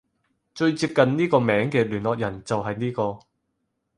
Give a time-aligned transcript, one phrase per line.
[0.55, 3.19] 最接近呢個名嘅聯絡人就係呢個